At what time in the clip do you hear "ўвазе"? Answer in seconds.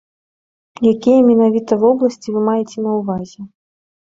2.99-3.41